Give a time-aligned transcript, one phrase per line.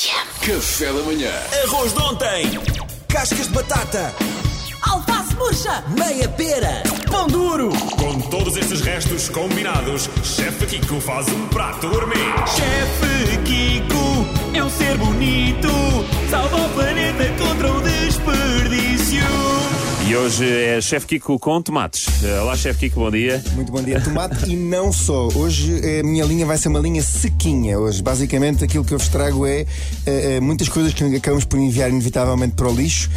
[0.00, 1.32] Café da manhã.
[1.64, 2.60] Arroz de ontem.
[3.08, 4.14] Cascas de batata.
[4.82, 5.82] Alface murcha!
[5.88, 6.84] Meia pera.
[7.10, 7.70] Pão duro!
[7.96, 12.14] Com todos estes restos combinados, Chefe Kiko faz um prato gourmet.
[12.46, 14.07] Chefe Kiko
[20.28, 22.06] hoje é Chefe Kiko com tomates.
[22.22, 23.42] Eh, Olá, Chefe Kiko, bom dia.
[23.54, 24.50] Muito bom dia, tomate.
[24.50, 25.28] e não só.
[25.28, 27.78] Hoje eh, a minha linha vai ser uma linha sequinha.
[27.78, 29.64] Hoje, basicamente, aquilo que eu vos trago é
[30.04, 33.08] eh, muitas coisas que acabamos por enviar inevitavelmente para o lixo,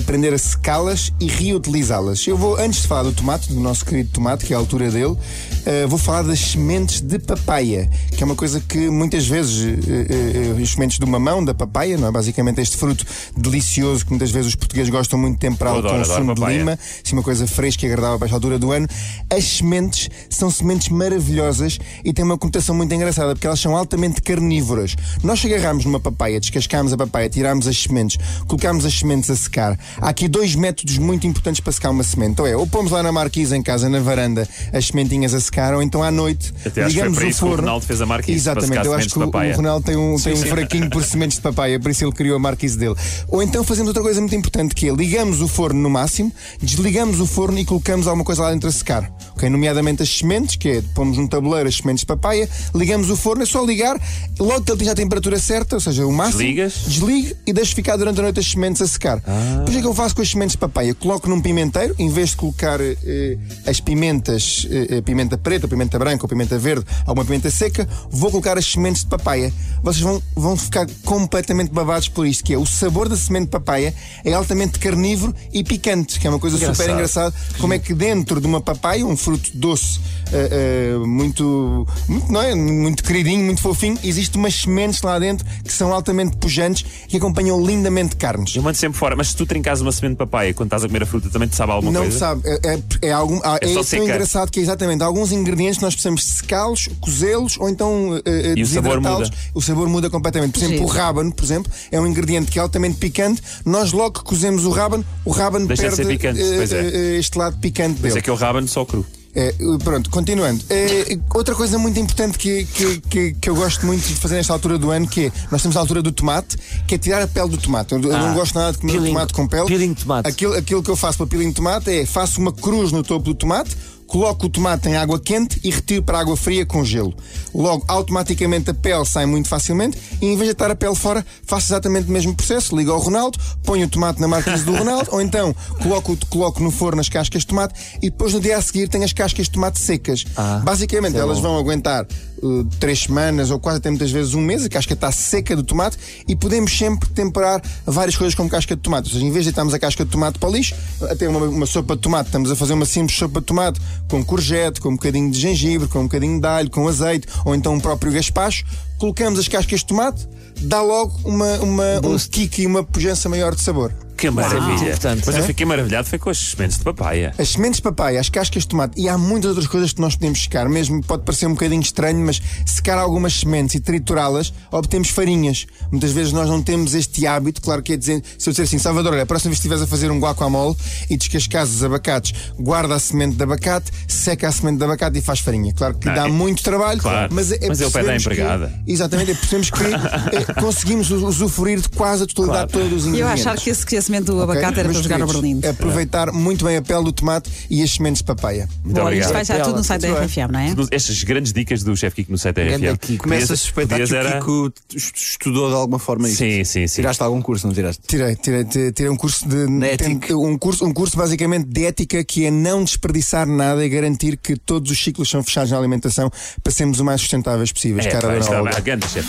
[0.00, 2.26] aprender a secá-las e reutilizá-las.
[2.26, 4.90] Eu vou, antes de falar do tomate, do nosso querido tomate, que é a altura
[4.90, 5.18] dele,
[5.66, 10.54] eh, vou falar das sementes de papaya, que é uma coisa que muitas vezes eh,
[10.58, 12.10] eh, as sementes do mamão, da papaya, não é?
[12.10, 13.04] Basicamente este fruto
[13.36, 16.44] delicioso que muitas vezes os portugueses gostam muito de temperá-lo Eu adoro, com sumo de
[16.44, 18.86] lima, assim uma coisa fresca e agradável para esta altura do ano.
[19.30, 24.20] As sementes são sementes maravilhosas e têm uma conotação muito engraçada porque elas são altamente
[24.20, 24.94] carnívoras.
[25.22, 29.36] Nós se agarramos numa papaya, descascámos a papaya, tirámos as sementes, colocámos as sementes a
[29.36, 29.78] secar.
[29.98, 32.40] Há aqui dois métodos muito importantes para secar uma semente.
[32.40, 35.53] Ou é, ou pomos lá na marquise em casa, na varanda, as sementinhas a secar,
[35.74, 37.62] ou então à noite Até acho que ligamos o isso que o forno.
[37.62, 40.36] Ronaldo fez a marquise, Exatamente, eu acho que o, o Ronaldo tem um, tem um
[40.36, 42.94] fraquinho por sementes de papaya, por isso ele criou a marquise dele.
[43.28, 47.20] Ou então fazemos outra coisa muito importante que é ligamos o forno no máximo, desligamos
[47.20, 49.10] o forno e colocamos alguma coisa lá dentro a secar.
[49.44, 49.50] Ok?
[49.50, 53.42] Nomeadamente as sementes, que é pomos num tabuleiro as sementes de papaya, ligamos o forno,
[53.42, 54.00] é só ligar,
[54.38, 56.74] logo que ele tem a temperatura certa, ou seja, o máximo, Desligas?
[56.86, 59.20] desligue e deixo ficar durante a noite as sementes a secar.
[59.20, 60.94] Depois o que é que eu faço com as sementes de papaya?
[60.94, 66.24] Coloco num pimenteiro, em vez de colocar eh, as pimentas, eh, pimenta preta, pimenta branca
[66.24, 69.52] ou pimenta verde, alguma pimenta seca, vou colocar as sementes de papaya.
[69.82, 73.50] Vocês vão, vão ficar completamente babados por isto, que é o sabor da semente de
[73.50, 77.34] papaya é altamente carnívoro e picante, que é uma coisa super engraçada.
[77.58, 80.00] Como é que dentro de uma papaya, um fruto doce,
[80.32, 80.48] eh,
[80.94, 82.54] eh, muito, muito, não é?
[82.54, 87.64] muito queridinho, muito fofinho, existe umas sementes lá dentro que são altamente pujantes e acompanham
[87.64, 88.54] lindamente carnes.
[88.56, 90.86] Eu mando sempre fora, mas se tu trincas uma semente de papaya quando estás a
[90.86, 92.18] comer a fruta, também te sabe alguma Não coisa?
[92.18, 94.04] sabe, é, é, é, algum, ah, É é, só tão seca.
[94.04, 98.62] engraçado que é exatamente há alguns ingredientes nós precisamos secá-los, cozê-los ou então eh, E
[98.62, 99.30] o sabor desidratá-los.
[99.30, 99.40] muda.
[99.54, 100.52] O sabor muda completamente.
[100.52, 100.88] Por exemplo, Giro.
[100.88, 103.42] o rábano, por exemplo, é um ingrediente que é altamente picante.
[103.64, 107.16] Nós logo que cozemos o rábano, o rábano Deixa de perde ser picante, pois é.
[107.18, 108.18] este lado picante Mas dele.
[108.18, 109.04] é que eu rabano só cru.
[109.34, 109.52] É,
[109.82, 110.62] pronto, continuando.
[110.70, 114.52] É, outra coisa muito importante que, que, que, que eu gosto muito de fazer nesta
[114.52, 116.56] altura do ano, que é, nós temos a altura do tomate,
[116.86, 117.92] que é tirar a pele do tomate.
[117.94, 119.66] Eu, eu não gosto nada de comer peeling- tomate com pele.
[119.66, 120.28] peeling de tomate.
[120.28, 123.24] Aquilo, aquilo que eu faço para peeling de tomate é, faço uma cruz no topo
[123.24, 123.76] do tomate,
[124.14, 127.12] coloco o tomate em água quente e retiro para a água fria com gelo.
[127.52, 131.26] Logo, automaticamente a pele sai muito facilmente e em vez de estar a pele fora,
[131.44, 132.76] faço exatamente o mesmo processo.
[132.76, 136.70] Ligo ao Ronaldo, ponho o tomate na marquise do Ronaldo, ou então coloco, coloco no
[136.70, 139.50] forno as cascas de tomate e depois no dia a seguir tenho as cascas de
[139.50, 140.24] tomate secas.
[140.62, 142.06] Basicamente, elas vão aguentar
[142.44, 145.62] uh, três semanas ou quase até muitas vezes um mês, a casca está seca do
[145.62, 145.96] tomate
[146.28, 149.08] e podemos sempre temperar várias coisas com casca de tomate.
[149.08, 151.46] Ou seja, em vez de deitarmos a casca de tomate para o lixo, até uma,
[151.46, 154.90] uma sopa de tomate, estamos a fazer uma simples sopa de tomate com courgette, com
[154.90, 158.12] um bocadinho de gengibre, com um bocadinho de alho, com azeite ou então um próprio
[158.12, 158.64] gaspacho,
[158.98, 160.28] colocamos as cascas de tomate,
[160.60, 163.92] dá logo uma, uma, um kick e uma pujança maior de sabor.
[164.28, 164.88] Que maravilha.
[164.88, 165.22] importante.
[165.26, 165.46] Mas eu É?
[165.46, 167.34] fiquei maravilhado foi com as sementes de papaya.
[167.38, 170.14] As sementes de papaya, as cascas de tomate e há muitas outras coisas que nós
[170.14, 170.68] podemos secar.
[170.68, 175.66] Mesmo pode parecer um bocadinho estranho, mas secar algumas sementes e triturá-las, obtemos farinhas.
[175.90, 177.60] Muitas vezes nós não temos este hábito.
[177.60, 179.82] Claro que é dizer, se eu disser assim, Salvador, olha, a próxima vez que estiveres
[179.82, 180.76] a fazer um guacamole
[181.10, 185.22] e descascas os abacates, guarda a semente de abacate, seca a semente de abacate e
[185.22, 185.72] faz farinha.
[185.72, 187.32] Claro que Não, dá é- muito trabalho, Claro.
[187.34, 188.72] mas, é, Mas ele pede à percebemos que- empregada.
[188.86, 193.08] exatamente, é, percebemos que é, conseguimos usufruir de quase a totalidade de todos os E
[193.08, 193.46] eu ingredientes.
[193.46, 195.68] achar que esse que a semente do abacate era Meus para jogar ao queridos, Berlim.
[195.68, 198.68] Aproveitar muito bem a pele do tomate e as sementes de papaya.
[198.84, 199.24] Muito Bom, obrigado.
[199.24, 200.24] isto vai estar tudo no site da.
[200.24, 200.74] RFM, não é?
[200.90, 203.18] Estas grandes dicas do Chefe Kiko no site da RFM.
[203.18, 206.38] Começa a suspeitar que o Kiko est- estudou de alguma forma isto.
[206.38, 206.94] Sim, sim, sim.
[206.96, 208.02] Tiraste algum curso, não tiraste?
[208.06, 209.66] Tirei, tirei, tirei, um curso de
[209.96, 214.36] tem- um curso, um curso basicamente de ética que é não desperdiçar nada e garantir
[214.36, 216.30] que todos os ciclos são fechados na alimentação
[216.62, 218.06] para sermos o mais sustentáveis possíveis.
[218.06, 219.28] É, cara é grande chefe.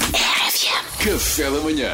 [1.04, 1.92] Café da manhã.